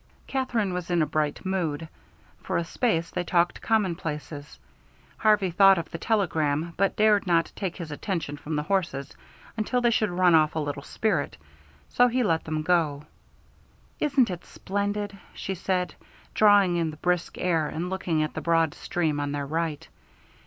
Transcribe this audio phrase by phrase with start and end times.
[0.25, 1.87] Katherine was in a bright mood.
[2.41, 4.57] For a space they talked commonplaces.
[5.19, 9.15] Harvey thought of the telegram, but dared not take his attention from the horses
[9.57, 11.37] until they should run off a little spirit,
[11.87, 13.05] so he let them go.
[13.99, 15.93] "Isn't it splendid," she said,
[16.33, 19.87] drawing in the brisk air and looking at the broad stream on their right.